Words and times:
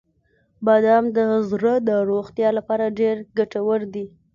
•بادام 0.65 1.05
د 1.15 1.17
زړه 1.49 1.73
د 1.87 1.89
روغتیا 2.09 2.49
لپاره 2.57 2.85
ډیره 2.99 3.21
ګټور 3.37 3.81
دی. 3.93 4.05